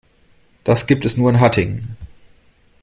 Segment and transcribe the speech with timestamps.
[0.63, 1.95] Das gibt es nur in Hattingen